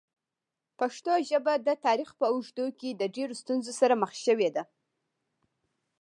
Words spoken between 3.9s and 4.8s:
مخ شوې ده.